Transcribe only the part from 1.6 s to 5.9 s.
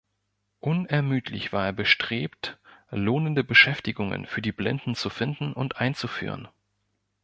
er bestrebt, lohnende Beschäftigungen für die Blinden zu finden und